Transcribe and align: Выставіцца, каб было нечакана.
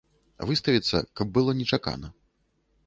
Выставіцца, 0.51 1.03
каб 1.21 1.27
было 1.37 1.57
нечакана. 1.61 2.07